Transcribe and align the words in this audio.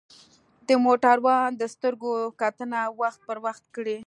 د 0.67 0.69
موټروان 0.85 1.49
د 1.57 1.63
سترګو 1.73 2.11
کتنه 2.41 2.79
وخت 2.99 3.19
پر 3.27 3.37
وخت 3.45 3.61
وکړئ. 3.65 3.97